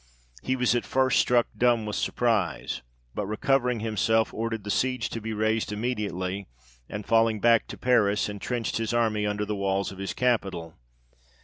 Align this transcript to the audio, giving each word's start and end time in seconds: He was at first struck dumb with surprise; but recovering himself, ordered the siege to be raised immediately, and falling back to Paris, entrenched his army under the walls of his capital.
He 0.41 0.55
was 0.55 0.73
at 0.73 0.83
first 0.83 1.19
struck 1.19 1.45
dumb 1.55 1.85
with 1.85 1.95
surprise; 1.95 2.81
but 3.13 3.27
recovering 3.27 3.81
himself, 3.81 4.33
ordered 4.33 4.63
the 4.63 4.71
siege 4.71 5.11
to 5.11 5.21
be 5.21 5.31
raised 5.31 5.71
immediately, 5.71 6.47
and 6.89 7.05
falling 7.05 7.39
back 7.39 7.67
to 7.67 7.77
Paris, 7.77 8.27
entrenched 8.27 8.77
his 8.77 8.95
army 8.95 9.27
under 9.27 9.45
the 9.45 9.55
walls 9.55 9.91
of 9.91 9.99
his 9.99 10.15
capital. 10.15 10.73